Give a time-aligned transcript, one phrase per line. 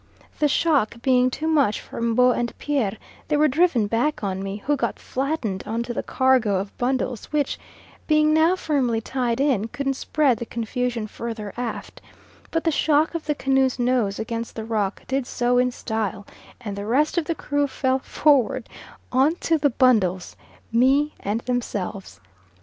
[0.39, 4.57] The shock being too much for M'bo and Pierre they were driven back on me,
[4.65, 7.59] who got flattened on to the cargo of bundles which,
[8.07, 12.01] being now firmly tied in, couldn't spread the confusion further aft;
[12.49, 16.25] but the shock of the canoe's nose against the rock did so in style,
[16.59, 18.67] and the rest of the crew fell forward
[19.11, 20.35] on to the bundles,
[20.71, 22.19] me, and themselves.